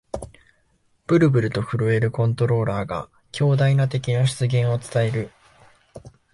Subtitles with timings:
[1.05, 5.31] ブルブルと震えるコントローラーが、強大な敵の出現を伝える